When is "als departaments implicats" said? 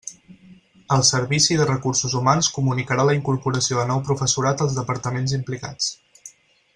4.67-5.93